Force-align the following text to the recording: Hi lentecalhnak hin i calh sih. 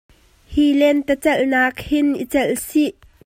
Hi 0.53 0.63
lentecalhnak 0.77 1.85
hin 1.91 2.11
i 2.23 2.25
calh 2.37 2.53
sih. 2.67 2.91